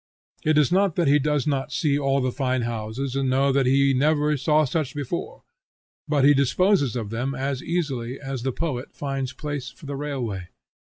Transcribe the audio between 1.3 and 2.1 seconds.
not see